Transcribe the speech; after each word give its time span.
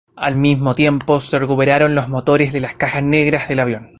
Al 0.15 0.35
mismo 0.35 0.73
tiempo 0.73 1.21
se 1.21 1.37
recuperaron 1.37 1.93
los 1.93 2.09
motores 2.09 2.55
y 2.55 2.59
las 2.59 2.73
cajas 2.73 3.03
negras 3.03 3.47
del 3.47 3.59
avión. 3.59 3.89